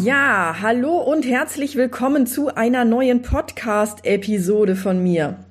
Ja, 0.00 0.56
hallo 0.62 0.96
und 0.96 1.26
herzlich 1.26 1.76
willkommen 1.76 2.26
zu 2.26 2.54
einer 2.54 2.86
neuen 2.86 3.20
Podcast-Episode 3.20 4.74
von 4.74 5.02
mir. 5.02 5.44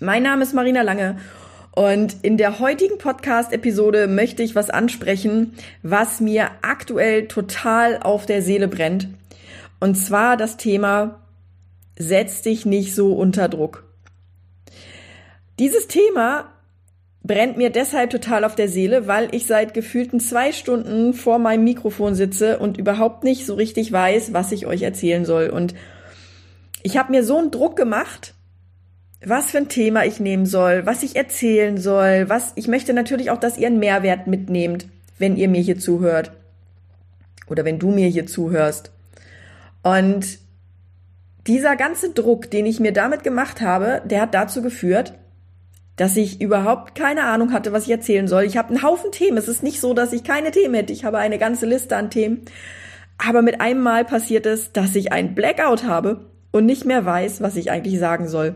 Mein 0.00 0.24
Name 0.24 0.42
ist 0.42 0.52
Marina 0.52 0.82
Lange 0.82 1.16
und 1.76 2.16
in 2.22 2.38
der 2.38 2.58
heutigen 2.58 2.98
Podcast-Episode 2.98 4.08
möchte 4.08 4.42
ich 4.42 4.56
was 4.56 4.68
ansprechen, 4.68 5.54
was 5.84 6.20
mir 6.20 6.50
aktuell 6.62 7.28
total 7.28 7.98
auf 8.02 8.26
der 8.26 8.42
Seele 8.42 8.66
brennt. 8.66 9.08
Und 9.78 9.94
zwar 9.94 10.36
das 10.36 10.56
Thema, 10.56 11.20
setz 11.96 12.42
dich 12.42 12.66
nicht 12.66 12.96
so 12.96 13.14
unter 13.14 13.48
Druck. 13.48 13.84
Dieses 15.60 15.86
Thema 15.86 16.50
brennt 17.28 17.56
mir 17.56 17.70
deshalb 17.70 18.10
total 18.10 18.42
auf 18.42 18.56
der 18.56 18.68
Seele, 18.68 19.06
weil 19.06 19.28
ich 19.32 19.46
seit 19.46 19.74
gefühlten 19.74 20.18
zwei 20.18 20.50
Stunden 20.50 21.12
vor 21.14 21.38
meinem 21.38 21.62
Mikrofon 21.62 22.16
sitze 22.16 22.58
und 22.58 22.78
überhaupt 22.78 23.22
nicht 23.22 23.46
so 23.46 23.54
richtig 23.54 23.92
weiß, 23.92 24.32
was 24.32 24.50
ich 24.50 24.66
euch 24.66 24.82
erzählen 24.82 25.24
soll. 25.24 25.50
Und 25.50 25.74
ich 26.82 26.96
habe 26.96 27.12
mir 27.12 27.22
so 27.22 27.36
einen 27.36 27.52
Druck 27.52 27.76
gemacht, 27.76 28.34
was 29.24 29.50
für 29.50 29.58
ein 29.58 29.68
Thema 29.68 30.04
ich 30.04 30.20
nehmen 30.20 30.46
soll, 30.46 30.86
was 30.86 31.02
ich 31.02 31.16
erzählen 31.16 31.76
soll, 31.76 32.28
was 32.28 32.52
ich 32.56 32.66
möchte 32.66 32.94
natürlich 32.94 33.30
auch, 33.30 33.38
dass 33.38 33.58
ihr 33.58 33.66
einen 33.66 33.78
Mehrwert 33.78 34.26
mitnehmt, 34.26 34.88
wenn 35.18 35.36
ihr 35.36 35.48
mir 35.48 35.60
hier 35.60 35.78
zuhört 35.78 36.32
oder 37.46 37.64
wenn 37.64 37.78
du 37.78 37.90
mir 37.90 38.08
hier 38.08 38.26
zuhörst. 38.26 38.90
Und 39.82 40.38
dieser 41.46 41.76
ganze 41.76 42.10
Druck, 42.10 42.50
den 42.50 42.66
ich 42.66 42.80
mir 42.80 42.92
damit 42.92 43.22
gemacht 43.22 43.60
habe, 43.60 44.02
der 44.04 44.22
hat 44.22 44.34
dazu 44.34 44.62
geführt, 44.62 45.14
dass 45.98 46.16
ich 46.16 46.40
überhaupt 46.40 46.94
keine 46.94 47.24
Ahnung 47.24 47.52
hatte, 47.52 47.72
was 47.72 47.84
ich 47.84 47.90
erzählen 47.90 48.28
soll. 48.28 48.44
Ich 48.44 48.56
habe 48.56 48.68
einen 48.68 48.82
Haufen 48.82 49.10
Themen. 49.10 49.36
Es 49.36 49.48
ist 49.48 49.64
nicht 49.64 49.80
so, 49.80 49.94
dass 49.94 50.12
ich 50.12 50.22
keine 50.22 50.52
Themen 50.52 50.74
hätte. 50.74 50.92
Ich 50.92 51.04
habe 51.04 51.18
eine 51.18 51.38
ganze 51.38 51.66
Liste 51.66 51.96
an 51.96 52.08
Themen. 52.08 52.42
Aber 53.18 53.42
mit 53.42 53.60
einem 53.60 53.82
Mal 53.82 54.04
passiert 54.04 54.46
es, 54.46 54.72
dass 54.72 54.94
ich 54.94 55.10
ein 55.10 55.34
Blackout 55.34 55.82
habe 55.82 56.30
und 56.52 56.66
nicht 56.66 56.84
mehr 56.84 57.04
weiß, 57.04 57.42
was 57.42 57.56
ich 57.56 57.72
eigentlich 57.72 57.98
sagen 57.98 58.28
soll. 58.28 58.54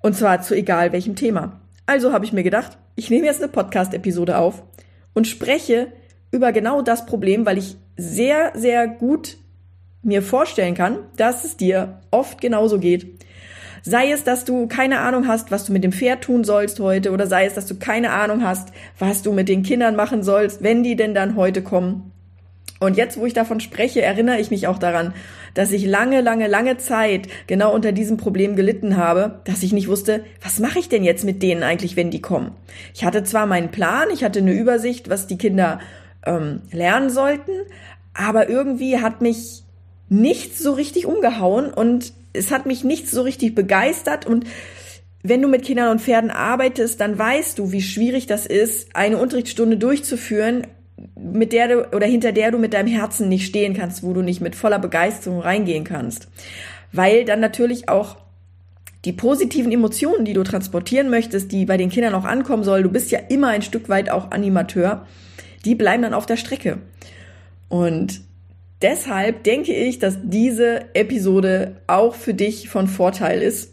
Und 0.00 0.14
zwar 0.14 0.42
zu 0.42 0.54
egal 0.54 0.92
welchem 0.92 1.16
Thema. 1.16 1.62
Also 1.86 2.12
habe 2.12 2.26
ich 2.26 2.34
mir 2.34 2.42
gedacht, 2.42 2.76
ich 2.94 3.08
nehme 3.08 3.24
jetzt 3.24 3.42
eine 3.42 3.50
Podcast-Episode 3.50 4.36
auf 4.36 4.62
und 5.14 5.26
spreche 5.26 5.88
über 6.30 6.52
genau 6.52 6.82
das 6.82 7.06
Problem, 7.06 7.46
weil 7.46 7.56
ich 7.56 7.76
sehr, 7.96 8.52
sehr 8.54 8.86
gut 8.86 9.38
mir 10.02 10.20
vorstellen 10.22 10.74
kann, 10.74 10.98
dass 11.16 11.44
es 11.44 11.56
dir 11.56 12.00
oft 12.10 12.38
genauso 12.42 12.78
geht 12.78 13.19
Sei 13.82 14.10
es, 14.10 14.24
dass 14.24 14.44
du 14.44 14.66
keine 14.66 15.00
Ahnung 15.00 15.26
hast, 15.26 15.50
was 15.50 15.64
du 15.64 15.72
mit 15.72 15.84
dem 15.84 15.92
Pferd 15.92 16.22
tun 16.22 16.44
sollst 16.44 16.80
heute, 16.80 17.12
oder 17.12 17.26
sei 17.26 17.46
es, 17.46 17.54
dass 17.54 17.66
du 17.66 17.78
keine 17.78 18.10
Ahnung 18.10 18.44
hast, 18.44 18.68
was 18.98 19.22
du 19.22 19.32
mit 19.32 19.48
den 19.48 19.62
Kindern 19.62 19.96
machen 19.96 20.22
sollst, 20.22 20.62
wenn 20.62 20.82
die 20.82 20.96
denn 20.96 21.14
dann 21.14 21.36
heute 21.36 21.62
kommen. 21.62 22.12
Und 22.80 22.96
jetzt, 22.96 23.18
wo 23.18 23.26
ich 23.26 23.34
davon 23.34 23.60
spreche, 23.60 24.00
erinnere 24.00 24.40
ich 24.40 24.50
mich 24.50 24.66
auch 24.66 24.78
daran, 24.78 25.12
dass 25.52 25.70
ich 25.70 25.84
lange, 25.84 26.22
lange, 26.22 26.46
lange 26.46 26.78
Zeit 26.78 27.28
genau 27.46 27.74
unter 27.74 27.92
diesem 27.92 28.16
Problem 28.16 28.56
gelitten 28.56 28.96
habe, 28.96 29.40
dass 29.44 29.62
ich 29.62 29.74
nicht 29.74 29.88
wusste, 29.88 30.24
was 30.42 30.60
mache 30.60 30.78
ich 30.78 30.88
denn 30.88 31.04
jetzt 31.04 31.24
mit 31.24 31.42
denen 31.42 31.62
eigentlich, 31.62 31.96
wenn 31.96 32.10
die 32.10 32.22
kommen. 32.22 32.52
Ich 32.94 33.04
hatte 33.04 33.22
zwar 33.22 33.44
meinen 33.44 33.70
Plan, 33.70 34.08
ich 34.12 34.24
hatte 34.24 34.38
eine 34.38 34.52
Übersicht, 34.52 35.10
was 35.10 35.26
die 35.26 35.36
Kinder 35.36 35.78
ähm, 36.24 36.62
lernen 36.72 37.10
sollten, 37.10 37.52
aber 38.14 38.48
irgendwie 38.48 38.98
hat 38.98 39.20
mich 39.20 39.62
nichts 40.10 40.58
so 40.58 40.72
richtig 40.74 41.06
umgehauen 41.06 41.72
und 41.72 42.12
es 42.34 42.50
hat 42.50 42.66
mich 42.66 42.84
nicht 42.84 43.08
so 43.08 43.22
richtig 43.22 43.54
begeistert 43.54 44.26
und 44.26 44.44
wenn 45.22 45.42
du 45.42 45.48
mit 45.48 45.64
Kindern 45.64 45.90
und 45.90 46.00
Pferden 46.00 46.30
arbeitest, 46.30 47.00
dann 47.00 47.18
weißt 47.18 47.58
du, 47.58 47.72
wie 47.72 47.82
schwierig 47.82 48.26
das 48.26 48.46
ist, 48.46 48.94
eine 48.94 49.18
Unterrichtsstunde 49.18 49.76
durchzuführen, 49.76 50.66
mit 51.14 51.52
der 51.52 51.68
du 51.68 51.96
oder 51.96 52.06
hinter 52.06 52.32
der 52.32 52.50
du 52.50 52.58
mit 52.58 52.74
deinem 52.74 52.88
Herzen 52.88 53.28
nicht 53.28 53.46
stehen 53.46 53.74
kannst, 53.74 54.02
wo 54.02 54.12
du 54.12 54.22
nicht 54.22 54.40
mit 54.40 54.54
voller 54.54 54.78
Begeisterung 54.78 55.40
reingehen 55.40 55.84
kannst. 55.84 56.28
Weil 56.92 57.24
dann 57.24 57.40
natürlich 57.40 57.88
auch 57.88 58.16
die 59.04 59.12
positiven 59.12 59.72
Emotionen, 59.72 60.24
die 60.24 60.32
du 60.32 60.42
transportieren 60.42 61.08
möchtest, 61.08 61.52
die 61.52 61.64
bei 61.64 61.76
den 61.76 61.90
Kindern 61.90 62.14
auch 62.14 62.24
ankommen 62.24 62.64
sollen, 62.64 62.82
du 62.82 62.90
bist 62.90 63.10
ja 63.10 63.18
immer 63.18 63.48
ein 63.48 63.62
Stück 63.62 63.88
weit 63.88 64.10
auch 64.10 64.30
Animateur, 64.30 65.06
die 65.64 65.74
bleiben 65.74 66.02
dann 66.02 66.14
auf 66.14 66.26
der 66.26 66.36
Strecke. 66.36 66.78
Und 67.68 68.22
Deshalb 68.82 69.44
denke 69.44 69.74
ich, 69.74 69.98
dass 69.98 70.18
diese 70.22 70.94
Episode 70.94 71.76
auch 71.86 72.14
für 72.14 72.34
dich 72.34 72.68
von 72.68 72.88
Vorteil 72.88 73.42
ist. 73.42 73.72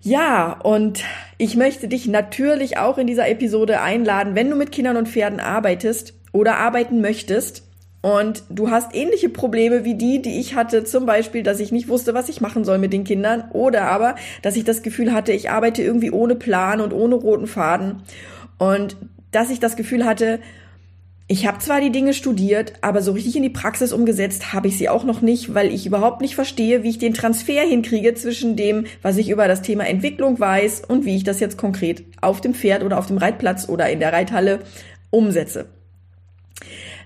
Ja, 0.00 0.52
und 0.60 1.02
ich 1.36 1.56
möchte 1.56 1.88
dich 1.88 2.06
natürlich 2.06 2.78
auch 2.78 2.96
in 2.96 3.08
dieser 3.08 3.28
Episode 3.28 3.80
einladen, 3.80 4.36
wenn 4.36 4.48
du 4.48 4.54
mit 4.54 4.70
Kindern 4.70 4.96
und 4.96 5.08
Pferden 5.08 5.40
arbeitest 5.40 6.14
oder 6.30 6.58
arbeiten 6.58 7.00
möchtest 7.00 7.64
und 8.02 8.44
du 8.48 8.70
hast 8.70 8.94
ähnliche 8.94 9.28
Probleme 9.28 9.84
wie 9.84 9.96
die, 9.96 10.22
die 10.22 10.38
ich 10.38 10.54
hatte, 10.54 10.84
zum 10.84 11.06
Beispiel, 11.06 11.42
dass 11.42 11.58
ich 11.58 11.72
nicht 11.72 11.88
wusste, 11.88 12.14
was 12.14 12.28
ich 12.28 12.40
machen 12.40 12.62
soll 12.62 12.78
mit 12.78 12.92
den 12.92 13.02
Kindern 13.02 13.50
oder 13.50 13.82
aber, 13.90 14.14
dass 14.42 14.54
ich 14.54 14.62
das 14.62 14.82
Gefühl 14.82 15.12
hatte, 15.12 15.32
ich 15.32 15.50
arbeite 15.50 15.82
irgendwie 15.82 16.12
ohne 16.12 16.36
Plan 16.36 16.80
und 16.80 16.92
ohne 16.92 17.16
roten 17.16 17.48
Faden 17.48 18.02
und 18.58 18.96
dass 19.32 19.50
ich 19.50 19.58
das 19.58 19.74
Gefühl 19.74 20.04
hatte, 20.04 20.38
ich 21.28 21.44
habe 21.44 21.58
zwar 21.58 21.80
die 21.80 21.90
Dinge 21.90 22.14
studiert, 22.14 22.74
aber 22.82 23.02
so 23.02 23.10
richtig 23.10 23.34
in 23.34 23.42
die 23.42 23.50
Praxis 23.50 23.92
umgesetzt 23.92 24.52
habe 24.52 24.68
ich 24.68 24.78
sie 24.78 24.88
auch 24.88 25.02
noch 25.02 25.22
nicht, 25.22 25.54
weil 25.54 25.74
ich 25.74 25.84
überhaupt 25.84 26.20
nicht 26.20 26.36
verstehe, 26.36 26.84
wie 26.84 26.90
ich 26.90 26.98
den 26.98 27.14
Transfer 27.14 27.62
hinkriege 27.62 28.14
zwischen 28.14 28.54
dem, 28.54 28.86
was 29.02 29.16
ich 29.16 29.28
über 29.28 29.48
das 29.48 29.62
Thema 29.62 29.88
Entwicklung 29.88 30.38
weiß 30.38 30.82
und 30.86 31.04
wie 31.04 31.16
ich 31.16 31.24
das 31.24 31.40
jetzt 31.40 31.58
konkret 31.58 32.04
auf 32.20 32.40
dem 32.40 32.54
Pferd 32.54 32.84
oder 32.84 32.96
auf 32.96 33.06
dem 33.06 33.18
Reitplatz 33.18 33.68
oder 33.68 33.90
in 33.90 33.98
der 33.98 34.12
Reithalle 34.12 34.60
umsetze. 35.10 35.66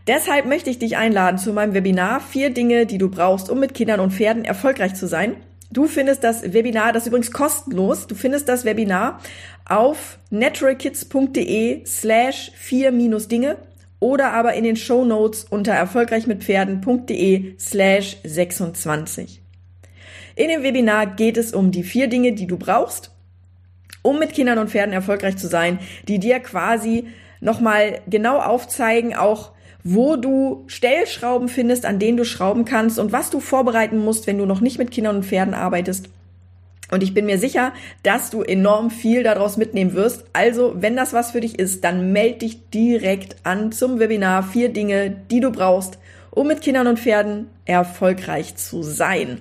Deshalb 0.06 0.44
möchte 0.44 0.68
ich 0.68 0.78
dich 0.78 0.98
einladen 0.98 1.38
zu 1.38 1.54
meinem 1.54 1.72
Webinar 1.72 2.20
Vier 2.20 2.50
Dinge, 2.50 2.84
die 2.84 2.98
du 2.98 3.08
brauchst, 3.08 3.48
um 3.48 3.58
mit 3.58 3.72
Kindern 3.72 4.00
und 4.00 4.12
Pferden 4.12 4.44
erfolgreich 4.44 4.94
zu 4.94 5.06
sein. 5.06 5.36
Du 5.70 5.86
findest 5.86 6.24
das 6.24 6.52
Webinar, 6.52 6.92
das 6.92 7.04
ist 7.04 7.08
übrigens 7.08 7.32
kostenlos. 7.32 8.06
Du 8.06 8.14
findest 8.14 8.48
das 8.48 8.64
Webinar 8.64 9.20
auf 9.64 10.18
naturalkids.de 10.30 11.86
slash 11.86 12.50
vier 12.56 12.92
minus 12.92 13.28
Dinge 13.28 13.56
oder 14.00 14.32
aber 14.32 14.54
in 14.54 14.64
den 14.64 14.76
Show 14.76 15.02
unter 15.50 15.72
erfolgreichmitpferden.de 15.72 17.54
slash 17.58 18.16
26. 18.24 19.42
In 20.34 20.48
dem 20.48 20.62
Webinar 20.62 21.06
geht 21.06 21.36
es 21.36 21.52
um 21.52 21.70
die 21.70 21.82
vier 21.82 22.08
Dinge, 22.08 22.32
die 22.32 22.46
du 22.46 22.56
brauchst, 22.56 23.10
um 24.02 24.18
mit 24.18 24.32
Kindern 24.32 24.58
und 24.58 24.70
Pferden 24.70 24.94
erfolgreich 24.94 25.36
zu 25.36 25.46
sein, 25.46 25.78
die 26.08 26.18
dir 26.18 26.40
quasi 26.40 27.06
nochmal 27.40 28.00
genau 28.08 28.38
aufzeigen, 28.38 29.14
auch 29.14 29.52
wo 29.82 30.16
du 30.16 30.64
Stellschrauben 30.66 31.48
findest, 31.48 31.84
an 31.86 31.98
denen 31.98 32.16
du 32.16 32.24
schrauben 32.24 32.64
kannst 32.64 32.98
und 32.98 33.12
was 33.12 33.30
du 33.30 33.40
vorbereiten 33.40 33.98
musst, 33.98 34.26
wenn 34.26 34.38
du 34.38 34.46
noch 34.46 34.60
nicht 34.60 34.78
mit 34.78 34.90
Kindern 34.90 35.16
und 35.16 35.26
Pferden 35.26 35.54
arbeitest 35.54 36.10
und 36.90 37.02
ich 37.02 37.14
bin 37.14 37.26
mir 37.26 37.38
sicher, 37.38 37.72
dass 38.02 38.30
du 38.30 38.42
enorm 38.42 38.90
viel 38.90 39.22
daraus 39.22 39.56
mitnehmen 39.56 39.94
wirst. 39.94 40.24
Also, 40.32 40.74
wenn 40.76 40.96
das 40.96 41.12
was 41.12 41.30
für 41.30 41.40
dich 41.40 41.58
ist, 41.58 41.84
dann 41.84 42.12
melde 42.12 42.40
dich 42.40 42.70
direkt 42.70 43.36
an 43.44 43.72
zum 43.72 43.98
Webinar 43.98 44.42
Vier 44.42 44.70
Dinge, 44.70 45.10
die 45.30 45.40
du 45.40 45.50
brauchst, 45.50 45.98
um 46.30 46.46
mit 46.46 46.60
Kindern 46.60 46.86
und 46.86 46.98
Pferden 46.98 47.46
erfolgreich 47.64 48.56
zu 48.56 48.82
sein. 48.82 49.40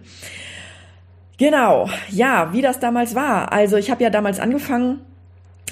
Genau, 1.38 1.90
ja, 2.10 2.52
wie 2.54 2.62
das 2.62 2.80
damals 2.80 3.16
war. 3.16 3.52
Also, 3.52 3.78
ich 3.78 3.90
habe 3.90 4.04
ja 4.04 4.10
damals 4.10 4.40
angefangen 4.40 5.02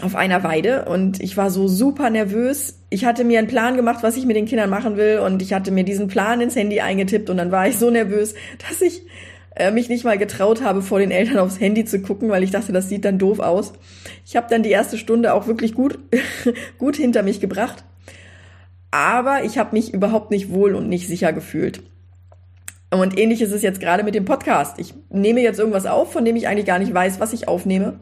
auf 0.02 0.16
einer 0.16 0.44
Weide 0.44 0.86
und 0.86 1.20
ich 1.22 1.38
war 1.38 1.50
so 1.50 1.68
super 1.68 2.10
nervös. 2.10 2.80
Ich 2.90 3.06
hatte 3.06 3.24
mir 3.24 3.40
einen 3.40 3.48
Plan 3.48 3.76
gemacht, 3.76 4.04
was 4.04 4.16
ich 4.16 4.26
mit 4.26 4.36
den 4.36 4.46
Kindern 4.46 4.70
machen 4.70 4.96
will 4.96 5.20
und 5.20 5.42
ich 5.42 5.54
hatte 5.54 5.72
mir 5.72 5.84
diesen 5.84 6.08
Plan 6.08 6.40
ins 6.40 6.56
Handy 6.56 6.82
eingetippt 6.82 7.30
und 7.30 7.38
dann 7.38 7.52
war 7.52 7.68
ich 7.68 7.78
so 7.78 7.90
nervös, 7.90 8.36
dass 8.68 8.82
ich 8.82 9.02
äh, 9.58 9.72
mich 9.72 9.90
nicht 9.90 10.04
mal 10.04 10.18
getraut 10.18 10.62
habe, 10.62 10.82
vor 10.82 11.00
den 11.00 11.12
Eltern 11.12 11.40
aufs 11.40 11.60
Handy 11.60 11.86
zu 11.86 12.02
gucken, 12.02 12.30
weil 12.30 12.44
ich 12.44 12.52
dachte, 12.52 12.72
das 12.72 12.90
sieht 12.90 13.06
dann 13.06 13.18
doof 13.18 13.40
aus. 13.40 13.74
Ich 14.26 14.36
habe 14.36 14.48
dann 14.50 14.64
die 14.64 14.70
erste 14.70 14.98
Stunde 14.98 15.34
auch 15.34 15.48
wirklich 15.48 15.74
gut, 15.74 15.98
gut 16.78 16.96
hinter 16.96 17.24
mich 17.24 17.40
gebracht. 17.40 17.84
Aber 18.92 19.44
ich 19.44 19.58
habe 19.58 19.76
mich 19.76 19.94
überhaupt 19.94 20.32
nicht 20.32 20.52
wohl 20.52 20.76
und 20.76 20.90
nicht 20.90 21.08
sicher 21.08 21.34
gefühlt. 21.34 21.82
Und 22.90 23.18
ähnlich 23.20 23.42
ist 23.42 23.52
es 23.52 23.64
jetzt 23.64 23.82
gerade 23.82 24.04
mit 24.04 24.16
dem 24.16 24.26
Podcast. 24.26 24.80
Ich 24.80 24.94
nehme 25.10 25.42
jetzt 25.42 25.60
irgendwas 25.60 25.86
auf, 25.86 26.14
von 26.14 26.24
dem 26.24 26.36
ich 26.36 26.48
eigentlich 26.48 26.66
gar 26.66 26.80
nicht 26.80 26.94
weiß, 26.94 27.20
was 27.20 27.34
ich 27.34 27.48
aufnehme. 27.48 28.00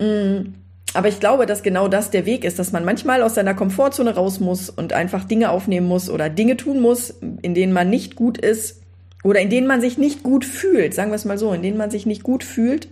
Mm. 0.00 0.54
aber 0.94 1.08
ich 1.08 1.18
glaube, 1.18 1.44
dass 1.44 1.64
genau 1.64 1.88
das 1.88 2.10
der 2.12 2.24
Weg 2.24 2.44
ist, 2.44 2.60
dass 2.60 2.70
man 2.70 2.84
manchmal 2.84 3.24
aus 3.24 3.34
seiner 3.34 3.54
Komfortzone 3.54 4.14
raus 4.14 4.38
muss 4.38 4.70
und 4.70 4.92
einfach 4.92 5.24
Dinge 5.24 5.50
aufnehmen 5.50 5.88
muss 5.88 6.08
oder 6.08 6.30
Dinge 6.30 6.56
tun 6.56 6.78
muss, 6.78 7.18
in 7.42 7.52
denen 7.52 7.72
man 7.72 7.90
nicht 7.90 8.14
gut 8.14 8.38
ist 8.38 8.77
oder 9.24 9.40
in 9.40 9.50
denen 9.50 9.66
man 9.66 9.80
sich 9.80 9.98
nicht 9.98 10.22
gut 10.22 10.44
fühlt, 10.44 10.94
sagen 10.94 11.10
wir 11.10 11.16
es 11.16 11.24
mal 11.24 11.38
so, 11.38 11.52
in 11.52 11.62
denen 11.62 11.76
man 11.76 11.90
sich 11.90 12.06
nicht 12.06 12.22
gut 12.22 12.44
fühlt, 12.44 12.88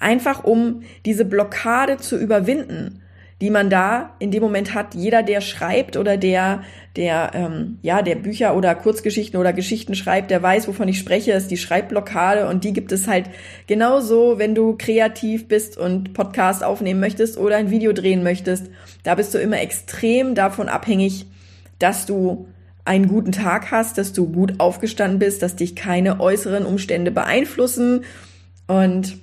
einfach 0.00 0.44
um 0.44 0.82
diese 1.04 1.24
Blockade 1.24 1.98
zu 1.98 2.18
überwinden 2.18 3.00
die 3.40 3.50
man 3.50 3.68
da 3.68 4.14
in 4.20 4.30
dem 4.30 4.42
Moment 4.42 4.74
hat. 4.74 4.94
Jeder, 4.94 5.22
der 5.22 5.40
schreibt 5.40 5.96
oder 5.96 6.16
der, 6.16 6.62
der, 6.96 7.32
ähm, 7.34 7.78
ja, 7.82 8.00
der 8.00 8.14
Bücher 8.14 8.56
oder 8.56 8.74
Kurzgeschichten 8.74 9.38
oder 9.38 9.52
Geschichten 9.52 9.94
schreibt, 9.94 10.30
der 10.30 10.42
weiß, 10.42 10.68
wovon 10.68 10.88
ich 10.88 10.98
spreche, 10.98 11.32
ist 11.32 11.50
die 11.50 11.56
Schreibblockade 11.56 12.48
und 12.48 12.64
die 12.64 12.72
gibt 12.72 12.92
es 12.92 13.08
halt 13.08 13.28
genauso, 13.66 14.38
wenn 14.38 14.54
du 14.54 14.76
kreativ 14.78 15.48
bist 15.48 15.76
und 15.76 16.14
Podcast 16.14 16.62
aufnehmen 16.62 17.00
möchtest 17.00 17.36
oder 17.36 17.56
ein 17.56 17.70
Video 17.70 17.92
drehen 17.92 18.22
möchtest. 18.22 18.70
Da 19.02 19.14
bist 19.14 19.34
du 19.34 19.38
immer 19.38 19.60
extrem 19.60 20.34
davon 20.34 20.68
abhängig, 20.68 21.26
dass 21.78 22.06
du 22.06 22.46
einen 22.84 23.08
guten 23.08 23.32
Tag 23.32 23.70
hast, 23.70 23.98
dass 23.98 24.12
du 24.12 24.30
gut 24.30 24.54
aufgestanden 24.58 25.18
bist, 25.18 25.42
dass 25.42 25.56
dich 25.56 25.74
keine 25.74 26.20
äußeren 26.20 26.66
Umstände 26.66 27.10
beeinflussen 27.10 28.04
und 28.66 29.18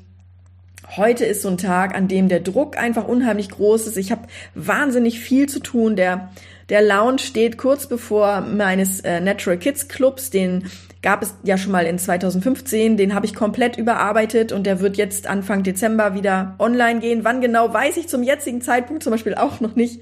Heute 0.98 1.24
ist 1.24 1.42
so 1.42 1.48
ein 1.48 1.58
Tag, 1.58 1.96
an 1.96 2.10
dem 2.10 2.28
der 2.28 2.42
Druck 2.42 2.78
einfach 2.78 3.08
unheimlich 3.08 3.50
groß 3.50 3.88
ist. 3.88 3.96
Ich 3.96 4.12
habe 4.12 4.24
wahnsinnig 4.56 5.22
viel 5.22 5.48
zu 5.48 5.62
tun. 5.62 5.96
Der, 5.96 6.32
der 6.68 6.82
Lounge 6.82 7.20
steht 7.20 7.58
kurz 7.58 7.88
bevor 7.88 8.42
meines 8.42 9.00
äh, 9.00 9.22
Natural 9.22 9.58
Kids 9.58 9.88
Clubs. 9.88 10.32
Den 10.32 10.66
gab 11.02 11.22
es 11.22 11.34
ja 11.44 11.58
schon 11.58 11.72
mal 11.72 11.86
in 11.86 11.98
2015. 11.98 12.98
Den 12.98 13.14
habe 13.14 13.26
ich 13.26 13.34
komplett 13.34 13.78
überarbeitet 13.78 14.52
und 14.52 14.66
der 14.66 14.82
wird 14.82 14.98
jetzt 14.98 15.28
Anfang 15.28 15.64
Dezember 15.64 16.14
wieder 16.14 16.56
online 16.60 17.00
gehen. 17.00 17.24
Wann 17.24 17.40
genau, 17.40 17.74
weiß 17.74 17.96
ich 17.96 18.10
zum 18.10 18.22
jetzigen 18.22 18.60
Zeitpunkt 18.60 19.02
zum 19.02 19.12
Beispiel 19.12 19.36
auch 19.36 19.62
noch 19.62 19.78
nicht. 19.78 20.02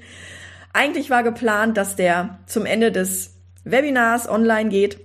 Eigentlich 0.72 1.08
war 1.08 1.22
geplant, 1.22 1.76
dass 1.76 1.94
der 1.94 2.40
zum 2.46 2.66
Ende 2.66 2.90
des 2.90 3.39
Webinars 3.64 4.28
online 4.28 4.70
geht. 4.70 4.98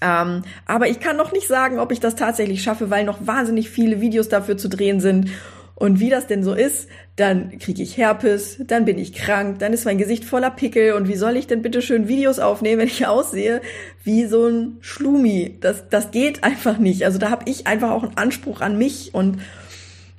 Ähm, 0.00 0.42
aber 0.66 0.88
ich 0.88 1.00
kann 1.00 1.16
noch 1.16 1.32
nicht 1.32 1.48
sagen, 1.48 1.78
ob 1.78 1.92
ich 1.92 2.00
das 2.00 2.14
tatsächlich 2.14 2.62
schaffe, 2.62 2.90
weil 2.90 3.04
noch 3.04 3.26
wahnsinnig 3.26 3.70
viele 3.70 4.00
Videos 4.00 4.28
dafür 4.28 4.56
zu 4.56 4.68
drehen 4.68 5.00
sind. 5.00 5.30
Und 5.76 5.98
wie 5.98 6.08
das 6.08 6.28
denn 6.28 6.44
so 6.44 6.54
ist, 6.54 6.88
dann 7.16 7.58
kriege 7.58 7.82
ich 7.82 7.96
Herpes, 7.96 8.58
dann 8.66 8.84
bin 8.84 8.96
ich 8.96 9.12
krank, 9.12 9.58
dann 9.58 9.72
ist 9.72 9.84
mein 9.84 9.98
Gesicht 9.98 10.24
voller 10.24 10.50
Pickel 10.50 10.92
und 10.92 11.08
wie 11.08 11.16
soll 11.16 11.36
ich 11.36 11.48
denn 11.48 11.62
bitte 11.62 11.82
schön 11.82 12.06
Videos 12.06 12.38
aufnehmen, 12.38 12.82
wenn 12.82 12.88
ich 12.88 13.06
aussehe 13.06 13.60
wie 14.04 14.24
so 14.26 14.46
ein 14.46 14.76
Schlumi? 14.80 15.56
Das, 15.60 15.88
das 15.88 16.12
geht 16.12 16.44
einfach 16.44 16.78
nicht. 16.78 17.04
Also 17.04 17.18
da 17.18 17.30
habe 17.30 17.50
ich 17.50 17.66
einfach 17.66 17.90
auch 17.90 18.04
einen 18.04 18.16
Anspruch 18.16 18.60
an 18.60 18.78
mich 18.78 19.14
und 19.14 19.40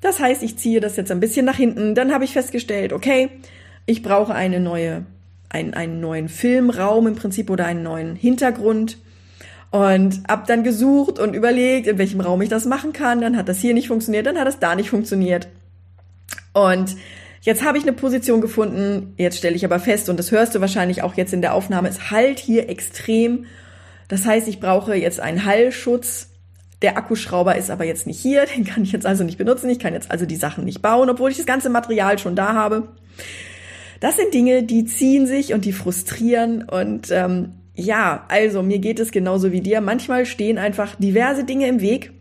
das 0.02 0.19
heißt, 0.19 0.44
ich 0.44 0.57
ziehe 0.57 0.81
das 0.81 0.98
jetzt 0.98 1.12
ein 1.12 1.22
bisschen 1.22 1.46
nach 1.46 1.56
hinten. 1.56 1.96
Dann 1.96 2.13
habe 2.13 2.25
ich 2.25 2.34
festgestellt, 2.34 2.92
okay, 2.92 3.30
ich 3.86 4.04
brauche 4.04 4.36
eine 4.36 4.60
neue, 4.60 5.06
einen, 5.50 5.74
einen 5.74 6.00
neuen 6.00 6.30
Filmraum 6.30 7.07
im 7.07 7.15
Prinzip 7.15 7.50
oder 7.50 7.65
einen 7.65 7.83
neuen 7.83 8.15
Hintergrund. 8.15 8.97
Und 9.71 10.24
hab 10.27 10.47
dann 10.47 10.63
gesucht 10.63 11.19
und 11.19 11.33
überlegt, 11.33 11.88
in 11.88 11.97
welchem 11.97 12.21
Raum 12.21 12.42
ich 12.42 12.50
das 12.50 12.65
machen 12.65 12.94
kann. 12.94 13.19
Dann 13.19 13.36
hat 13.36 13.50
das 13.50 13.59
hier 13.59 13.74
nicht 13.74 13.89
funktioniert, 13.89 14.25
dann 14.25 14.38
hat 14.38 14.47
das 14.47 14.59
da 14.59 14.75
nicht 14.75 14.89
funktioniert. 14.89 15.50
Und 16.53 16.95
jetzt 17.42 17.65
habe 17.65 17.77
ich 17.77 17.83
eine 17.83 17.94
Position 17.94 18.39
gefunden. 18.39 19.13
Jetzt 19.18 19.38
stelle 19.38 19.56
ich 19.56 19.65
aber 19.65 19.80
fest, 19.80 20.07
und 20.09 20.18
das 20.18 20.31
hörst 20.31 20.56
du 20.56 20.62
wahrscheinlich 20.62 21.03
auch 21.03 21.15
jetzt 21.15 21.33
in 21.33 21.42
der 21.42 21.53
Aufnahme, 21.53 21.89
es 21.89 22.09
halt 22.09 22.39
hier 22.39 22.69
extrem. 22.69 23.45
Das 24.07 24.25
heißt, 24.25 24.47
ich 24.47 24.59
brauche 24.59 24.95
jetzt 24.95 25.19
einen 25.19 25.45
Hallschutz. 25.45 26.30
Der 26.81 26.97
Akkuschrauber 26.97 27.56
ist 27.56 27.71
aber 27.71 27.83
jetzt 27.83 28.07
nicht 28.07 28.19
hier, 28.19 28.45
den 28.56 28.63
kann 28.63 28.83
ich 28.83 28.94
jetzt 28.94 29.06
also 29.06 29.24
nicht 29.25 29.38
benutzen. 29.38 29.69
Ich 29.69 29.80
kann 29.80 29.94
jetzt 29.94 30.12
also 30.12 30.25
die 30.25 30.36
Sachen 30.36 30.63
nicht 30.63 30.81
bauen, 30.81 31.09
obwohl 31.09 31.31
ich 31.31 31.38
das 31.38 31.45
ganze 31.45 31.69
Material 31.69 32.18
schon 32.18 32.36
da 32.36 32.53
habe. 32.53 32.88
Das 34.06 34.18
sind 34.18 34.36
Dinge, 34.36 34.62
die 34.62 34.86
ziehen 34.86 35.25
sich 35.25 35.52
und 35.56 35.66
die 35.66 35.72
frustrieren 35.72 36.62
und 36.62 37.10
ähm, 37.10 37.54
ja, 37.74 38.24
also 38.28 38.62
mir 38.62 38.78
geht 38.78 39.00
es 39.00 39.10
genauso 39.10 39.52
wie 39.52 39.62
dir. 39.62 39.81
Manchmal 39.81 40.28
stehen 40.28 40.60
einfach 40.60 40.94
diverse 40.94 41.44
Dinge 41.44 41.68
im 41.68 41.81
Weg. 41.81 42.12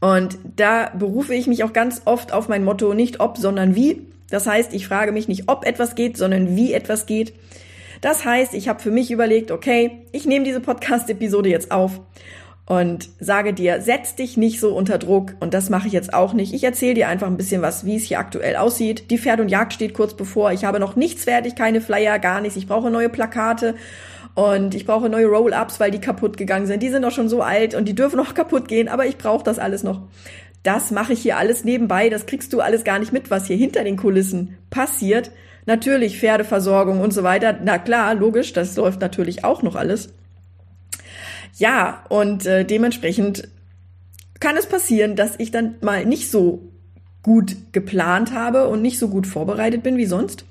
Und 0.00 0.36
da 0.56 0.90
berufe 0.98 1.32
ich 1.32 1.46
mich 1.46 1.62
auch 1.62 1.72
ganz 1.72 2.02
oft 2.06 2.32
auf 2.32 2.48
mein 2.48 2.64
Motto, 2.64 2.92
nicht 2.92 3.20
ob, 3.20 3.38
sondern 3.38 3.76
wie. 3.76 4.00
Das 4.30 4.48
heißt, 4.48 4.74
ich 4.74 4.88
frage 4.88 5.12
mich 5.12 5.28
nicht, 5.28 5.44
ob 5.46 5.64
etwas 5.64 5.94
geht, 5.94 6.16
sondern 6.16 6.56
wie 6.56 6.72
etwas 6.72 7.06
geht. 7.06 7.34
Das 8.00 8.24
heißt, 8.24 8.52
ich 8.52 8.66
habe 8.66 8.80
für 8.80 8.90
mich 8.90 9.12
überlegt, 9.12 9.52
okay, 9.52 10.02
ich 10.10 10.26
nehme 10.26 10.44
diese 10.44 10.58
Podcast-Episode 10.58 11.50
jetzt 11.50 11.70
auf 11.70 12.00
und 12.66 13.10
sage 13.20 13.52
dir, 13.52 13.82
setz 13.82 14.14
dich 14.14 14.36
nicht 14.38 14.58
so 14.58 14.74
unter 14.74 14.96
Druck. 14.96 15.34
Und 15.40 15.52
das 15.52 15.68
mache 15.68 15.86
ich 15.86 15.92
jetzt 15.92 16.14
auch 16.14 16.32
nicht. 16.32 16.54
Ich 16.54 16.64
erzähle 16.64 16.94
dir 16.94 17.08
einfach 17.08 17.26
ein 17.26 17.36
bisschen 17.36 17.60
was, 17.60 17.84
wie 17.84 17.96
es 17.96 18.04
hier 18.04 18.18
aktuell 18.18 18.56
aussieht. 18.56 19.10
Die 19.10 19.18
Pferd 19.18 19.40
und 19.40 19.50
Jagd 19.50 19.74
steht 19.74 19.92
kurz 19.92 20.14
bevor. 20.14 20.52
Ich 20.52 20.64
habe 20.64 20.80
noch 20.80 20.96
nichts 20.96 21.24
fertig, 21.24 21.56
keine 21.56 21.82
Flyer, 21.82 22.18
gar 22.18 22.40
nichts. 22.40 22.56
Ich 22.56 22.66
brauche 22.66 22.90
neue 22.90 23.10
Plakate 23.10 23.74
und 24.34 24.74
ich 24.74 24.86
brauche 24.86 25.10
neue 25.10 25.26
Roll-Ups, 25.26 25.78
weil 25.78 25.90
die 25.90 26.00
kaputt 26.00 26.38
gegangen 26.38 26.66
sind. 26.66 26.82
Die 26.82 26.88
sind 26.88 27.02
doch 27.02 27.10
schon 27.10 27.28
so 27.28 27.42
alt 27.42 27.74
und 27.74 27.86
die 27.86 27.94
dürfen 27.94 28.16
noch 28.18 28.32
kaputt 28.32 28.66
gehen, 28.66 28.88
aber 28.88 29.04
ich 29.04 29.18
brauche 29.18 29.44
das 29.44 29.58
alles 29.58 29.82
noch. 29.82 30.00
Das 30.62 30.90
mache 30.90 31.12
ich 31.12 31.20
hier 31.20 31.36
alles 31.36 31.64
nebenbei. 31.64 32.08
Das 32.08 32.24
kriegst 32.24 32.54
du 32.54 32.60
alles 32.60 32.84
gar 32.84 32.98
nicht 32.98 33.12
mit, 33.12 33.30
was 33.30 33.46
hier 33.46 33.56
hinter 33.56 33.84
den 33.84 33.98
Kulissen 33.98 34.56
passiert. 34.70 35.30
Natürlich 35.66 36.18
Pferdeversorgung 36.18 37.02
und 37.02 37.12
so 37.12 37.22
weiter. 37.22 37.58
Na 37.62 37.76
klar, 37.76 38.14
logisch, 38.14 38.54
das 38.54 38.74
läuft 38.76 39.02
natürlich 39.02 39.44
auch 39.44 39.62
noch 39.62 39.76
alles. 39.76 40.14
Ja, 41.56 42.04
und 42.08 42.46
äh, 42.46 42.64
dementsprechend 42.64 43.48
kann 44.40 44.56
es 44.56 44.66
passieren, 44.66 45.16
dass 45.16 45.34
ich 45.38 45.50
dann 45.50 45.76
mal 45.80 46.04
nicht 46.04 46.30
so 46.30 46.70
gut 47.22 47.56
geplant 47.72 48.32
habe 48.32 48.68
und 48.68 48.82
nicht 48.82 48.98
so 48.98 49.08
gut 49.08 49.26
vorbereitet 49.26 49.82
bin 49.82 49.96
wie 49.96 50.06
sonst. 50.06 50.44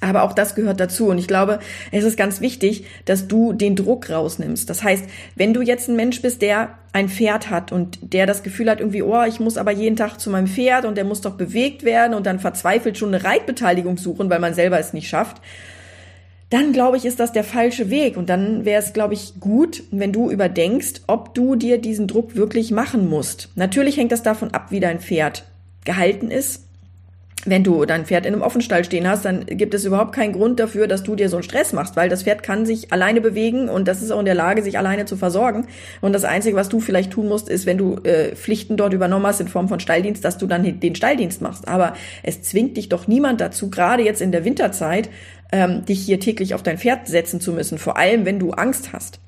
Aber 0.00 0.24
auch 0.24 0.32
das 0.32 0.54
gehört 0.54 0.80
dazu. 0.80 1.06
Und 1.08 1.18
ich 1.18 1.26
glaube, 1.26 1.58
es 1.90 2.04
ist 2.04 2.18
ganz 2.18 2.40
wichtig, 2.40 2.84
dass 3.06 3.28
du 3.28 3.52
den 3.52 3.76
Druck 3.76 4.10
rausnimmst. 4.10 4.68
Das 4.68 4.82
heißt, 4.82 5.04
wenn 5.36 5.54
du 5.54 5.62
jetzt 5.62 5.88
ein 5.88 5.96
Mensch 5.96 6.20
bist, 6.20 6.42
der 6.42 6.70
ein 6.92 7.08
Pferd 7.08 7.50
hat 7.50 7.72
und 7.72 7.98
der 8.12 8.26
das 8.26 8.42
Gefühl 8.42 8.70
hat, 8.70 8.80
irgendwie, 8.80 9.02
oh, 9.02 9.24
ich 9.24 9.40
muss 9.40 9.56
aber 9.56 9.70
jeden 9.70 9.96
Tag 9.96 10.18
zu 10.18 10.30
meinem 10.30 10.48
Pferd 10.48 10.84
und 10.84 10.96
der 10.96 11.04
muss 11.04 11.22
doch 11.22 11.36
bewegt 11.36 11.84
werden 11.84 12.14
und 12.14 12.26
dann 12.26 12.40
verzweifelt 12.40 12.98
schon 12.98 13.14
eine 13.14 13.24
Reitbeteiligung 13.24 13.96
suchen, 13.96 14.28
weil 14.28 14.40
man 14.40 14.54
selber 14.54 14.78
es 14.78 14.92
nicht 14.92 15.08
schafft, 15.08 15.40
dann 16.50 16.72
glaube 16.72 16.96
ich, 16.96 17.04
ist 17.04 17.18
das 17.18 17.32
der 17.32 17.44
falsche 17.44 17.90
Weg. 17.90 18.16
Und 18.16 18.28
dann 18.28 18.64
wäre 18.64 18.80
es, 18.80 18.92
glaube 18.92 19.14
ich, 19.14 19.40
gut, 19.40 19.82
wenn 19.90 20.12
du 20.12 20.30
überdenkst, 20.30 21.02
ob 21.06 21.34
du 21.34 21.56
dir 21.56 21.78
diesen 21.78 22.06
Druck 22.06 22.36
wirklich 22.36 22.70
machen 22.70 23.08
musst. 23.08 23.50
Natürlich 23.56 23.96
hängt 23.96 24.12
das 24.12 24.22
davon 24.22 24.52
ab, 24.52 24.70
wie 24.70 24.80
dein 24.80 25.00
Pferd 25.00 25.44
gehalten 25.84 26.30
ist 26.30 26.66
wenn 27.46 27.62
du 27.62 27.84
dein 27.84 28.04
Pferd 28.04 28.26
in 28.26 28.34
einem 28.34 28.42
Offenstall 28.42 28.84
stehen 28.84 29.08
hast, 29.08 29.24
dann 29.24 29.46
gibt 29.46 29.72
es 29.72 29.84
überhaupt 29.84 30.12
keinen 30.12 30.32
Grund 30.32 30.58
dafür, 30.58 30.88
dass 30.88 31.04
du 31.04 31.14
dir 31.14 31.28
so 31.28 31.36
einen 31.36 31.44
Stress 31.44 31.72
machst, 31.72 31.96
weil 31.96 32.08
das 32.08 32.24
Pferd 32.24 32.42
kann 32.42 32.66
sich 32.66 32.92
alleine 32.92 33.20
bewegen 33.20 33.68
und 33.68 33.86
das 33.86 34.02
ist 34.02 34.10
auch 34.10 34.18
in 34.18 34.24
der 34.24 34.34
Lage, 34.34 34.62
sich 34.62 34.76
alleine 34.76 35.04
zu 35.04 35.16
versorgen. 35.16 35.66
Und 36.00 36.12
das 36.12 36.24
Einzige, 36.24 36.56
was 36.56 36.68
du 36.68 36.80
vielleicht 36.80 37.12
tun 37.12 37.28
musst, 37.28 37.48
ist, 37.48 37.64
wenn 37.64 37.78
du 37.78 37.96
äh, 38.02 38.34
Pflichten 38.34 38.76
dort 38.76 38.92
übernommen 38.92 39.26
hast 39.26 39.40
in 39.40 39.48
Form 39.48 39.68
von 39.68 39.78
Stalldienst, 39.78 40.24
dass 40.24 40.38
du 40.38 40.46
dann 40.46 40.80
den 40.80 40.94
Stalldienst 40.96 41.40
machst. 41.40 41.68
Aber 41.68 41.94
es 42.22 42.42
zwingt 42.42 42.76
dich 42.76 42.88
doch 42.88 43.06
niemand 43.06 43.40
dazu, 43.40 43.70
gerade 43.70 44.02
jetzt 44.02 44.20
in 44.20 44.32
der 44.32 44.44
Winterzeit, 44.44 45.08
ähm, 45.52 45.84
dich 45.84 46.00
hier 46.00 46.20
täglich 46.20 46.54
auf 46.54 46.62
dein 46.62 46.78
Pferd 46.78 47.06
setzen 47.08 47.40
zu 47.40 47.52
müssen, 47.52 47.78
vor 47.78 47.96
allem 47.96 48.24
wenn 48.24 48.38
du 48.38 48.52
Angst 48.52 48.92
hast. 48.92 49.20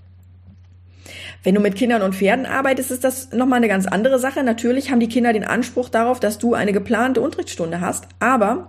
Wenn 1.43 1.55
du 1.55 1.61
mit 1.61 1.77
Kindern 1.77 2.03
und 2.03 2.15
Pferden 2.15 2.47
arbeitest, 2.47 2.91
ist 2.91 3.05
das 3.05 3.33
nochmal 3.33 3.59
eine 3.59 3.69
ganz 3.69 3.87
andere 3.87 4.19
Sache. 4.19 4.43
Natürlich 4.43 4.91
haben 4.91 5.01
die 5.01 5.09
Kinder 5.09 5.33
den 5.33 5.45
Anspruch 5.45 5.89
darauf, 5.89 6.19
dass 6.19 6.39
du 6.39 6.55
eine 6.55 6.73
geplante 6.73 7.21
Unterrichtsstunde 7.21 7.81
hast. 7.81 8.09
Aber 8.19 8.69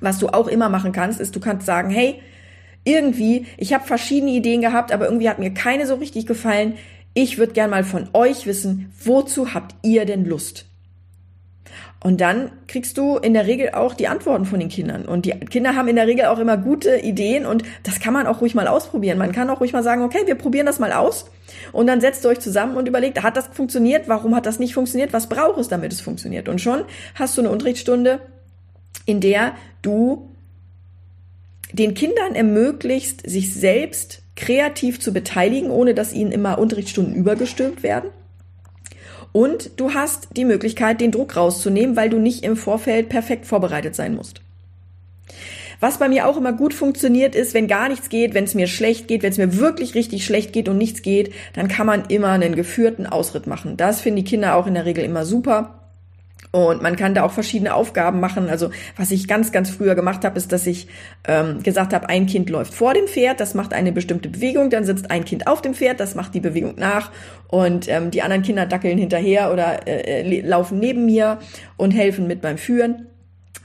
was 0.00 0.18
du 0.18 0.28
auch 0.28 0.46
immer 0.46 0.68
machen 0.68 0.92
kannst, 0.92 1.20
ist, 1.20 1.34
du 1.34 1.40
kannst 1.40 1.64
sagen, 1.64 1.90
hey, 1.90 2.20
irgendwie, 2.84 3.46
ich 3.56 3.72
habe 3.72 3.86
verschiedene 3.86 4.32
Ideen 4.32 4.60
gehabt, 4.60 4.92
aber 4.92 5.06
irgendwie 5.06 5.28
hat 5.28 5.38
mir 5.38 5.52
keine 5.52 5.86
so 5.86 5.94
richtig 5.94 6.26
gefallen. 6.26 6.74
Ich 7.14 7.38
würde 7.38 7.54
gern 7.54 7.70
mal 7.70 7.82
von 7.82 8.08
euch 8.12 8.46
wissen, 8.46 8.92
wozu 9.02 9.54
habt 9.54 9.74
ihr 9.82 10.04
denn 10.04 10.24
Lust? 10.26 10.66
Und 12.06 12.20
dann 12.20 12.52
kriegst 12.68 12.98
du 12.98 13.16
in 13.16 13.34
der 13.34 13.48
Regel 13.48 13.70
auch 13.70 13.92
die 13.92 14.06
Antworten 14.06 14.44
von 14.44 14.60
den 14.60 14.68
Kindern. 14.68 15.06
Und 15.06 15.24
die 15.24 15.32
Kinder 15.32 15.74
haben 15.74 15.88
in 15.88 15.96
der 15.96 16.06
Regel 16.06 16.26
auch 16.26 16.38
immer 16.38 16.56
gute 16.56 16.98
Ideen 16.98 17.46
und 17.46 17.64
das 17.82 17.98
kann 17.98 18.12
man 18.14 18.28
auch 18.28 18.40
ruhig 18.40 18.54
mal 18.54 18.68
ausprobieren. 18.68 19.18
Man 19.18 19.32
kann 19.32 19.50
auch 19.50 19.60
ruhig 19.60 19.72
mal 19.72 19.82
sagen, 19.82 20.02
okay, 20.04 20.20
wir 20.24 20.36
probieren 20.36 20.66
das 20.66 20.78
mal 20.78 20.92
aus 20.92 21.28
und 21.72 21.88
dann 21.88 22.00
setzt 22.00 22.24
ihr 22.24 22.28
euch 22.28 22.38
zusammen 22.38 22.76
und 22.76 22.86
überlegt, 22.86 23.20
hat 23.24 23.36
das 23.36 23.48
funktioniert? 23.48 24.06
Warum 24.06 24.36
hat 24.36 24.46
das 24.46 24.60
nicht 24.60 24.72
funktioniert? 24.72 25.12
Was 25.12 25.28
braucht 25.28 25.58
es, 25.58 25.66
damit 25.66 25.92
es 25.92 26.00
funktioniert? 26.00 26.48
Und 26.48 26.60
schon 26.60 26.84
hast 27.16 27.36
du 27.36 27.40
eine 27.40 27.50
Unterrichtsstunde, 27.50 28.20
in 29.04 29.20
der 29.20 29.56
du 29.82 30.30
den 31.72 31.94
Kindern 31.94 32.36
ermöglicht, 32.36 33.28
sich 33.28 33.52
selbst 33.52 34.22
kreativ 34.36 35.00
zu 35.00 35.12
beteiligen, 35.12 35.72
ohne 35.72 35.92
dass 35.92 36.12
ihnen 36.12 36.30
immer 36.30 36.60
Unterrichtsstunden 36.60 37.16
übergestülpt 37.16 37.82
werden. 37.82 38.10
Und 39.32 39.78
du 39.78 39.94
hast 39.94 40.28
die 40.36 40.44
Möglichkeit, 40.44 41.00
den 41.00 41.12
Druck 41.12 41.36
rauszunehmen, 41.36 41.96
weil 41.96 42.10
du 42.10 42.18
nicht 42.18 42.44
im 42.44 42.56
Vorfeld 42.56 43.08
perfekt 43.08 43.46
vorbereitet 43.46 43.94
sein 43.94 44.14
musst. 44.14 44.40
Was 45.80 45.98
bei 45.98 46.08
mir 46.08 46.26
auch 46.26 46.36
immer 46.36 46.52
gut 46.52 46.72
funktioniert 46.72 47.34
ist, 47.34 47.52
wenn 47.52 47.68
gar 47.68 47.88
nichts 47.88 48.08
geht, 48.08 48.32
wenn 48.32 48.44
es 48.44 48.54
mir 48.54 48.66
schlecht 48.66 49.08
geht, 49.08 49.22
wenn 49.22 49.32
es 49.32 49.38
mir 49.38 49.58
wirklich 49.58 49.94
richtig 49.94 50.24
schlecht 50.24 50.52
geht 50.52 50.68
und 50.68 50.78
nichts 50.78 51.02
geht, 51.02 51.34
dann 51.52 51.68
kann 51.68 51.86
man 51.86 52.06
immer 52.08 52.30
einen 52.30 52.54
geführten 52.54 53.06
Ausritt 53.06 53.46
machen. 53.46 53.76
Das 53.76 54.00
finden 54.00 54.16
die 54.16 54.24
Kinder 54.24 54.54
auch 54.54 54.66
in 54.66 54.74
der 54.74 54.86
Regel 54.86 55.04
immer 55.04 55.26
super. 55.26 55.85
Und 56.56 56.80
man 56.80 56.96
kann 56.96 57.12
da 57.12 57.22
auch 57.22 57.32
verschiedene 57.32 57.74
Aufgaben 57.74 58.18
machen. 58.18 58.48
Also 58.48 58.70
was 58.96 59.10
ich 59.10 59.28
ganz, 59.28 59.52
ganz 59.52 59.68
früher 59.68 59.94
gemacht 59.94 60.24
habe, 60.24 60.38
ist, 60.38 60.52
dass 60.52 60.66
ich 60.66 60.88
ähm, 61.28 61.62
gesagt 61.62 61.92
habe, 61.92 62.08
ein 62.08 62.24
Kind 62.24 62.48
läuft 62.48 62.72
vor 62.72 62.94
dem 62.94 63.08
Pferd, 63.08 63.40
das 63.40 63.52
macht 63.52 63.74
eine 63.74 63.92
bestimmte 63.92 64.30
Bewegung, 64.30 64.70
dann 64.70 64.86
sitzt 64.86 65.10
ein 65.10 65.26
Kind 65.26 65.48
auf 65.48 65.60
dem 65.60 65.74
Pferd, 65.74 66.00
das 66.00 66.14
macht 66.14 66.32
die 66.32 66.40
Bewegung 66.40 66.76
nach 66.78 67.12
und 67.48 67.88
ähm, 67.88 68.10
die 68.10 68.22
anderen 68.22 68.40
Kinder 68.40 68.64
dackeln 68.64 68.96
hinterher 68.96 69.52
oder 69.52 69.86
äh, 69.86 70.22
äh 70.22 70.40
laufen 70.40 70.78
neben 70.78 71.04
mir 71.04 71.40
und 71.76 71.90
helfen 71.90 72.26
mit 72.26 72.40
beim 72.40 72.56
Führen. 72.56 73.04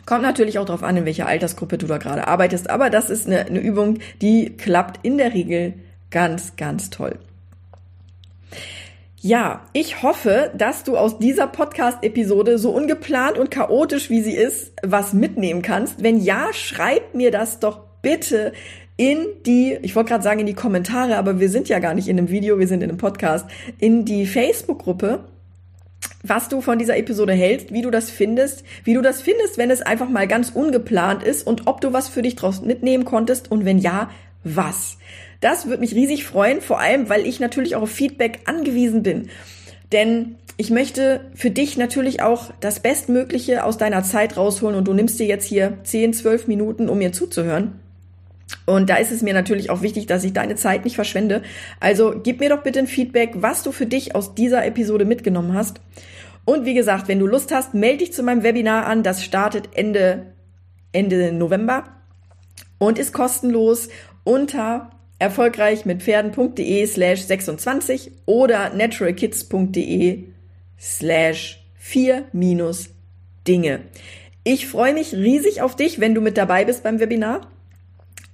Kommt 0.06 0.24
natürlich 0.24 0.60
auch 0.60 0.66
darauf 0.66 0.84
an, 0.84 0.98
in 0.98 1.06
welcher 1.06 1.28
Altersgruppe 1.28 1.78
du 1.78 1.88
da 1.88 1.98
gerade 1.98 2.28
arbeitest, 2.28 2.70
aber 2.70 2.90
das 2.90 3.10
ist 3.10 3.26
eine, 3.26 3.46
eine 3.46 3.60
Übung, 3.60 4.00
die 4.22 4.58
klappt 4.58 5.06
in 5.06 5.18
der 5.18 5.34
Regel 5.34 5.76
ganz, 6.10 6.58
ganz 6.58 6.90
toll. 6.90 7.18
Ja, 9.24 9.62
ich 9.72 10.02
hoffe, 10.02 10.50
dass 10.58 10.84
du 10.84 10.98
aus 10.98 11.20
dieser 11.20 11.46
Podcast-Episode 11.46 12.58
so 12.58 12.72
ungeplant 12.72 13.38
und 13.38 13.52
chaotisch 13.52 14.10
wie 14.10 14.24
sie 14.24 14.36
ist, 14.36 14.74
was 14.82 15.14
mitnehmen 15.14 15.62
kannst. 15.62 16.02
Wenn 16.02 16.20
ja, 16.20 16.48
schreib 16.54 17.14
mir 17.14 17.30
das 17.30 17.60
doch 17.60 17.82
bitte 18.02 18.52
in 18.98 19.28
die, 19.46 19.78
ich 19.84 19.96
wollte 19.96 20.10
gerade 20.10 20.24
sagen 20.24 20.40
in 20.40 20.48
die 20.48 20.56
Kommentare, 20.56 21.18
aber 21.18 21.40
wir 21.40 21.50
sind 21.50 21.70
ja 21.70 21.78
gar 21.78 21.94
nicht 21.94 22.08
in 22.08 22.18
einem 22.18 22.30
Video, 22.30 22.58
wir 22.58 22.68
sind 22.68 22.82
in 22.82 22.90
einem 22.90 22.98
Podcast, 22.98 23.46
in 23.78 24.06
die 24.06 24.26
Facebook-Gruppe, 24.26 25.24
was 26.24 26.50
du 26.50 26.62
von 26.62 26.80
dieser 26.80 26.98
Episode 26.98 27.34
hältst, 27.34 27.72
wie 27.72 27.84
du 27.84 27.92
das 27.92 28.10
findest, 28.10 28.64
wie 28.86 28.96
du 28.96 29.04
das 29.04 29.22
findest, 29.22 29.60
wenn 29.60 29.70
es 29.70 29.84
einfach 29.84 30.10
mal 30.10 30.28
ganz 30.28 30.50
ungeplant 30.50 31.22
ist 31.22 31.46
und 31.46 31.68
ob 31.68 31.80
du 31.80 31.94
was 31.94 32.10
für 32.10 32.24
dich 32.24 32.36
draus 32.36 32.64
mitnehmen 32.64 33.06
konntest 33.06 33.52
und 33.52 33.66
wenn 33.66 33.78
ja, 33.78 34.10
was. 34.44 34.98
Das 35.40 35.68
würde 35.68 35.80
mich 35.80 35.96
riesig 35.96 36.24
freuen, 36.24 36.62
vor 36.62 36.80
allem, 36.80 37.10
weil 37.10 37.26
ich 37.26 37.40
natürlich 37.40 37.76
auch 37.76 37.84
auf 37.84 37.92
Feedback 37.92 38.42
angewiesen 38.46 39.04
bin. 39.04 39.30
Denn 39.92 40.36
ich 40.58 40.70
möchte 40.70 41.22
für 41.34 41.50
dich 41.50 41.78
natürlich 41.78 42.22
auch 42.22 42.52
das 42.60 42.80
Bestmögliche 42.80 43.64
aus 43.64 43.78
deiner 43.78 44.04
Zeit 44.04 44.38
rausholen 44.38 44.78
und 44.78 44.88
du 44.88 44.94
nimmst 44.94 45.20
dir 45.20 45.26
jetzt 45.26 45.46
hier 45.46 45.80
10, 45.84 46.14
12 46.14 46.48
Minuten, 46.48 46.90
um 46.90 47.00
mir 47.00 47.12
zuzuhören. 47.12 47.80
Und 48.66 48.90
da 48.90 48.98
ist 48.98 49.12
es 49.12 49.22
mir 49.22 49.34
natürlich 49.34 49.70
auch 49.70 49.82
wichtig, 49.82 50.06
dass 50.06 50.24
ich 50.24 50.34
deine 50.34 50.56
Zeit 50.56 50.84
nicht 50.84 50.96
verschwende. 50.96 51.42
Also 51.80 52.14
gib 52.22 52.40
mir 52.40 52.50
doch 52.50 52.64
bitte 52.64 52.80
ein 52.80 52.88
Feedback, 52.88 53.32
was 53.36 53.64
du 53.64 53.72
für 53.72 53.86
dich 53.86 54.14
aus 54.14 54.36
dieser 54.36 54.66
Episode 54.66 55.06
mitgenommen 55.06 55.54
hast. 55.54 55.82
Und 56.46 56.66
wie 56.66 56.74
gesagt, 56.74 57.08
wenn 57.08 57.20
du 57.20 57.28
Lust 57.28 57.52
hast, 57.54 57.74
melde 57.74 58.00
dich 58.00 58.14
zu 58.14 58.24
meinem 58.24 58.44
Webinar 58.44 58.86
an. 58.86 59.04
Das 59.04 59.24
startet 59.24 59.70
Ende, 59.74 60.28
Ende 60.92 61.32
November 61.32 61.86
und 62.78 62.98
ist 62.98 63.14
kostenlos 63.14 63.90
unter 64.24 64.92
erfolgreich 65.20 65.86
mit 65.86 66.02
Pferden.de 66.02 66.86
slash 66.88 67.22
26 67.22 68.12
oder 68.26 68.74
naturalkids.de 68.74 70.24
slash 70.80 71.64
4 71.78 72.24
minus 72.32 72.90
Dinge. 73.48 73.82
Ich 74.44 74.68
freue 74.68 74.94
mich 74.94 75.14
riesig 75.14 75.62
auf 75.62 75.76
dich, 75.76 76.00
wenn 76.00 76.16
du 76.16 76.22
mit 76.22 76.38
dabei 76.38 76.66
bist 76.66 76.84
beim 76.84 77.00
Webinar. 77.00 77.42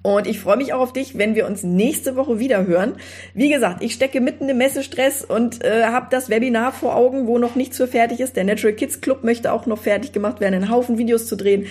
Und 0.04 0.26
ich 0.26 0.40
freue 0.40 0.56
mich 0.56 0.72
auch 0.72 0.80
auf 0.80 0.94
dich, 0.94 1.18
wenn 1.18 1.36
wir 1.36 1.46
uns 1.46 1.64
nächste 1.64 2.16
Woche 2.16 2.40
wieder 2.40 2.66
hören. 2.66 2.96
Wie 3.34 3.50
gesagt, 3.50 3.84
ich 3.84 3.94
stecke 3.94 4.22
mitten 4.22 4.48
im 4.48 4.58
Messestress 4.58 5.26
und 5.26 5.66
äh, 5.66 5.84
habe 5.84 6.08
das 6.10 6.30
Webinar 6.30 6.72
vor 6.72 6.96
Augen, 6.96 7.28
wo 7.28 7.38
noch 7.38 7.56
nichts 7.56 7.76
für 7.76 7.88
fertig 7.88 8.22
ist. 8.22 8.38
Der 8.38 8.46
Natural 8.46 8.74
Kids 8.74 9.02
Club 9.02 9.26
möchte 9.26 9.52
auch 9.52 9.66
noch 9.66 9.80
fertig 9.80 10.14
gemacht 10.14 10.40
werden, 10.40 10.56
einen 10.56 10.72
Haufen 10.72 10.98
Videos 10.98 11.28
zu 11.28 11.36
drehen. 11.36 11.66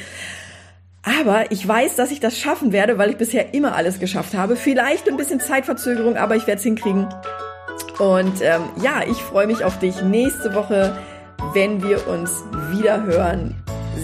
Aber 1.06 1.52
ich 1.52 1.66
weiß, 1.66 1.94
dass 1.94 2.10
ich 2.10 2.18
das 2.18 2.36
schaffen 2.36 2.72
werde, 2.72 2.98
weil 2.98 3.10
ich 3.10 3.16
bisher 3.16 3.54
immer 3.54 3.76
alles 3.76 4.00
geschafft 4.00 4.34
habe. 4.34 4.56
Vielleicht 4.56 5.08
ein 5.08 5.16
bisschen 5.16 5.38
Zeitverzögerung, 5.38 6.16
aber 6.16 6.34
ich 6.34 6.48
werde 6.48 6.58
es 6.58 6.64
hinkriegen. 6.64 7.06
Und 8.00 8.42
ähm, 8.42 8.62
ja, 8.82 9.02
ich 9.08 9.18
freue 9.18 9.46
mich 9.46 9.64
auf 9.64 9.78
dich 9.78 10.02
nächste 10.02 10.54
Woche, 10.54 10.98
wenn 11.54 11.82
wir 11.82 12.08
uns 12.08 12.42
wieder 12.72 13.04
hören. 13.04 13.54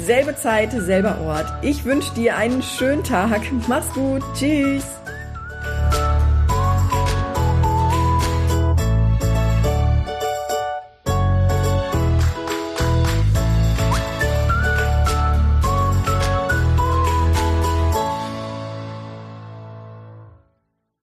Selbe 0.06 0.36
Zeit, 0.36 0.70
selber 0.72 1.18
Ort. 1.26 1.46
Ich 1.62 1.84
wünsche 1.84 2.14
dir 2.14 2.36
einen 2.36 2.62
schönen 2.62 3.02
Tag. 3.02 3.40
Mach's 3.68 3.92
gut. 3.92 4.22
Tschüss. 4.34 5.01